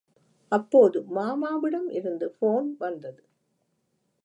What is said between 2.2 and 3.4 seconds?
Phone வந்தது.